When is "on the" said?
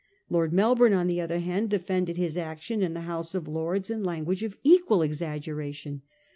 0.93-1.21